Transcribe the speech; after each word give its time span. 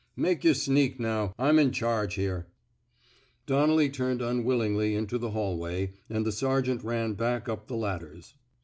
Make 0.15 0.43
yer 0.43 0.55
sneak, 0.55 0.99
now. 0.99 1.35
I'm 1.37 1.59
in 1.59 1.69
charge 1.71 2.15
here." 2.15 2.47
Donnelly 3.45 3.87
turned 3.91 4.19
unwillingly 4.19 4.95
into 4.95 5.19
the 5.19 5.29
hallway, 5.29 5.93
and 6.09 6.25
the 6.25 6.31
sergeant 6.31 6.83
ran 6.83 7.13
back 7.13 7.47
up 7.47 7.67
the 7.67 7.75
ladders. 7.77 8.33